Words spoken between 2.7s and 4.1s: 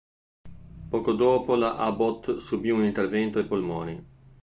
un intervento ai polmoni.